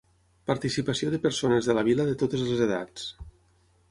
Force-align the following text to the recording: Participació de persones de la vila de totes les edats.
Participació 0.51 1.09
de 1.15 1.19
persones 1.25 1.69
de 1.69 1.77
la 1.79 1.85
vila 1.89 2.07
de 2.09 2.17
totes 2.23 2.47
les 2.47 2.63
edats. 2.69 3.05